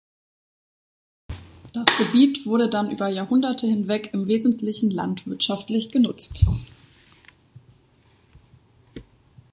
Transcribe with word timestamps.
Das 1.73 1.85
Gebiet 1.99 2.47
wurde 2.47 2.69
dann 2.69 2.89
über 2.89 3.07
Jahrhunderte 3.07 3.67
hinweg 3.67 4.09
im 4.13 4.25
Wesentlichen 4.25 4.89
landwirtschaftlich 4.89 5.91
genutzt. 5.91 6.43